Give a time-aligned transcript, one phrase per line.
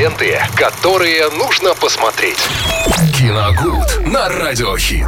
[0.00, 2.38] ленты, которые нужно посмотреть.
[3.18, 5.06] Киногуд на Радиохит.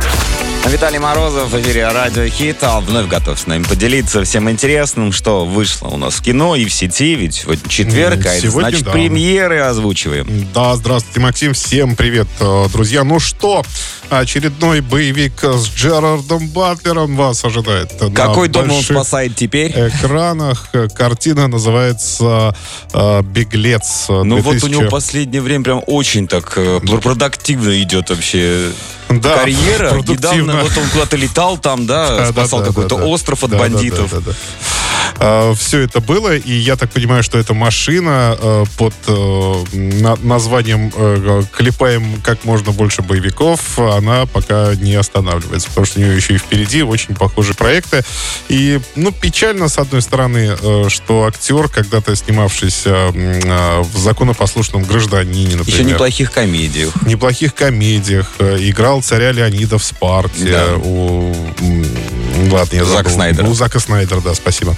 [0.67, 2.59] Виталий Морозов в эфире Радио Хит.
[2.63, 6.67] А вновь готов с нами поделиться всем интересным, что вышло у нас в кино и
[6.67, 7.15] в сети.
[7.15, 8.93] Ведь сегодня четверг, а это Сегодня значит да.
[8.93, 10.47] премьеры озвучиваем.
[10.55, 11.55] Да, здравствуйте, Максим.
[11.55, 13.03] Всем привет, э, друзья.
[13.03, 13.65] Ну что,
[14.09, 17.93] очередной боевик с Джерардом Батлером вас ожидает.
[18.15, 19.73] Какой дом он спасает теперь?
[19.73, 20.69] экранах.
[20.95, 22.55] Картина называется
[22.93, 24.07] э, «Беглец».
[24.09, 24.82] Ну вот у 2000.
[24.83, 28.71] Него последнее время прям очень так э, продуктивно идет вообще
[29.09, 29.93] Да, карьера.
[29.95, 34.13] Недавно вот он куда-то летал там, да, Да, спасал да, какой-то остров от бандитов.
[35.19, 35.55] Да.
[35.55, 40.93] все это было, и я так понимаю, что эта машина э, под э, на- названием
[40.95, 46.35] э, «Клепаем как можно больше боевиков», она пока не останавливается, потому что у нее еще
[46.35, 48.03] и впереди очень похожие проекты.
[48.49, 55.57] И, ну, печально, с одной стороны, э, что актер, когда-то снимавшийся э, в «Законопослушном гражданине»,
[55.57, 56.93] например, Еще неплохих комедиях.
[57.07, 58.31] неплохих комедиях.
[58.39, 60.51] э, Играл царя Леонида в «Спарте».
[60.53, 60.77] Да.
[60.77, 61.33] У,
[62.51, 63.11] ладно, я Зака забыл.
[63.15, 63.47] Снайдера.
[63.47, 64.75] У Зака Снайдера, да, спасибо.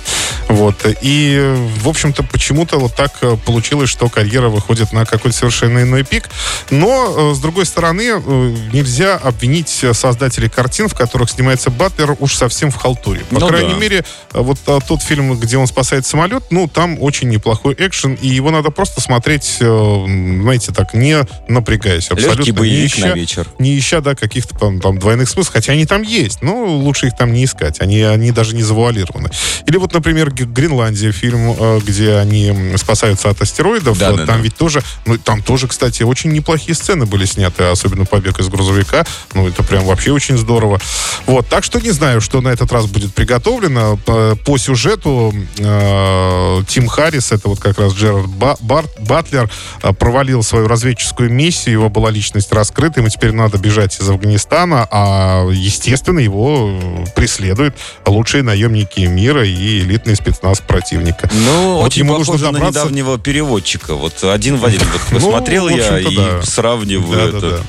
[0.49, 0.77] Вот.
[1.03, 6.05] И, в общем-то, почему-то вот так э, получилось, что карьера выходит на какой-то совершенно иной
[6.05, 6.29] пик.
[6.71, 12.35] Но, э, с другой стороны, э, нельзя обвинить создателей картин, в которых снимается Батлер, уж
[12.35, 13.21] совсем в халтуре.
[13.31, 13.79] По Ну крайней да.
[13.79, 18.51] мере, вот тот фильм, где он спасает самолет, ну, там очень неплохой экшен, и его
[18.51, 21.19] надо просто смотреть, знаете, так, не
[21.49, 22.39] напрягаясь абсолютно.
[22.39, 23.47] Легкий не боевик ища- на вечер.
[23.59, 27.17] не ища, да, каких-то там, там двойных смыслов, хотя они там есть, но лучше их
[27.17, 29.31] там не искать, они, они даже не завуалированы.
[29.67, 34.43] Или вот, например, Гренландия, фильм, э, где они спасаются от астероидов, Да, да, там да.
[34.43, 39.05] ведь тоже, ну, там тоже, кстати, очень неплохие сцены были сняты, особенно побег из грузовика,
[39.35, 40.81] ну, это прям вообще очень здорово.
[41.27, 43.97] Вот, так что не знаю, что на этот раз будет приготовлено.
[44.45, 49.51] По, сюжету э, Тим Харрис, это вот как раз Джерард Ба- Бар- Батлер,
[49.83, 54.87] э, провалил свою разведческую миссию, его была личность раскрыта, ему теперь надо бежать из Афганистана,
[54.91, 57.05] а, естественно, его э,
[57.45, 57.75] преследуют
[58.07, 61.29] лучшие наемники мира и элитный спецназ противника.
[61.33, 63.95] Ну, Вот очень ему нужно похоже на добраться- недавнего переводчика.
[63.95, 66.43] Вот один в один вот Ну, посмотрел в я и да.
[66.43, 67.41] сравниваю Да, это.
[67.41, 67.63] да, да.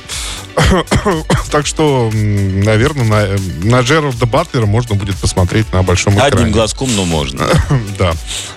[1.52, 3.06] Так что, наверное,
[3.64, 6.34] на, на Джерарда Батлера можно будет посмотреть на большом экране.
[6.36, 7.48] Одним глазком, но можно.
[7.98, 8.14] Да.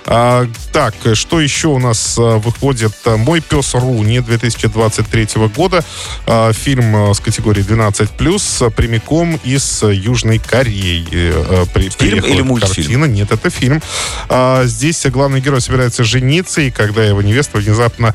[0.07, 2.93] А, так, что еще у нас а, выходит?
[3.05, 5.85] «Мой пес Руни» 2023 года.
[6.27, 11.07] А, фильм а, с категории 12+, а, прямиком из Южной Кореи.
[11.13, 13.01] А, при- Фильм или мультфильм?
[13.01, 13.05] Картина.
[13.05, 13.81] Нет, это фильм.
[14.29, 18.15] А, здесь главный герой собирается жениться, и когда его невеста внезапно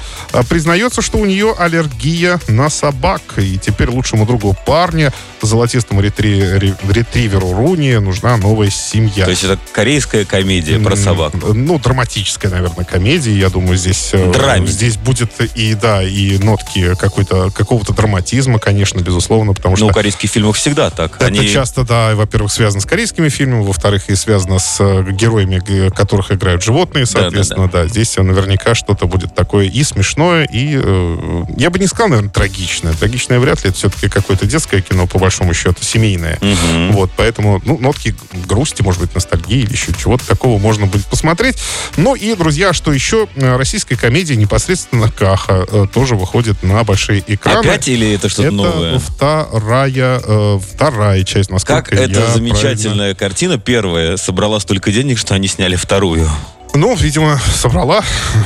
[0.50, 3.22] признается, что у нее аллергия на собак.
[3.38, 5.11] И теперь лучшему другу парня,
[5.41, 9.25] золотистому ретри- ре- ретриверу Руни, нужна новая семья.
[9.25, 11.34] То есть это корейская комедия про собак.
[11.34, 13.34] Ну, драматическая, наверное, комедия.
[13.38, 14.67] Я думаю, здесь, э, Драме.
[14.67, 19.94] здесь будет и, да, и нотки какой-то, какого-то драматизма, конечно, безусловно, потому что Ну, в
[19.94, 21.16] корейских фильмах всегда так.
[21.17, 25.90] это Они часто, да, во-первых, связано с корейскими фильмами, во-вторых, и связано с э, героями,
[25.90, 31.44] которых играют животные, соответственно, да, здесь э, наверняка что-то будет такое и смешное, и, э,
[31.57, 32.94] я бы не сказал, наверное, трагичное.
[32.94, 36.38] Трагичное вряд ли, это все-таки какое-то детское кино, по большому счету, семейное.
[36.41, 36.91] Мгм.
[36.94, 38.16] Вот, поэтому, ну, нотки
[38.46, 41.57] грусти, может быть, ностальгии или еще чего-то такого можно будет посмотреть.
[41.97, 43.28] Ну и, друзья, что еще?
[43.35, 47.59] Э, Российская комедия непосредственно Каха э, тоже выходит на большие экраны.
[47.59, 49.00] Опять или это что-то Это новое?
[49.00, 55.47] вторая, э, вторая часть, насколько Как эта замечательная картина, первая, собрала столько денег, что они
[55.47, 56.29] сняли вторую.
[56.75, 58.01] Ну, видимо, собрала,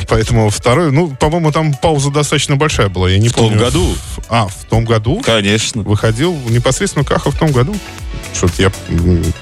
[0.10, 0.92] поэтому вторую.
[0.92, 3.60] Ну, по-моему, там пауза достаточно большая была, я не В том помню.
[3.60, 3.96] году?
[4.28, 5.22] А, в том году?
[5.24, 5.82] Конечно.
[5.84, 7.74] Выходил непосредственно Каха в том году.
[8.34, 8.72] Что-то я,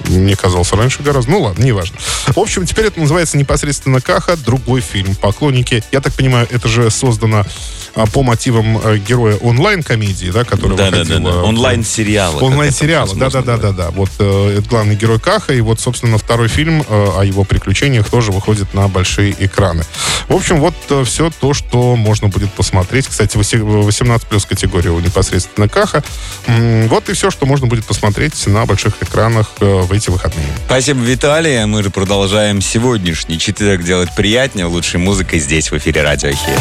[0.07, 1.31] мне казался раньше гораздо.
[1.31, 1.97] Ну ладно, неважно.
[2.27, 5.15] В общем, теперь это называется непосредственно Каха, другой фильм.
[5.15, 5.83] Поклонники.
[5.91, 7.45] Я так понимаю, это же создано
[7.95, 11.43] а, по мотивам э, героя онлайн-комедии, да, который Да, да, выходил, да, да.
[11.43, 12.43] Онлайн-сериалы.
[12.43, 13.91] Онлайн-сериала, возможно да-да-да-да-да.
[13.91, 18.33] Вот э, главный герой Каха, и вот, собственно, второй фильм э, о его приключениях тоже
[18.33, 19.83] выходит на большие экраны.
[20.27, 20.73] В общем, вот
[21.05, 23.07] все то, что можно будет посмотреть.
[23.07, 26.03] Кстати, 18 плюс категория у непосредственно Каха.
[26.47, 30.47] Вот и все, что можно будет посмотреть на больших экранах э, в эти выходные.
[30.65, 31.65] Спасибо, Виталий.
[31.65, 36.59] Мы же продолжаем сегодняшний четверг делать приятнее лучшей музыкой здесь, в эфире Радио Хит.